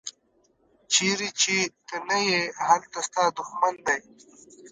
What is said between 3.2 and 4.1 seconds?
دوښمن دی.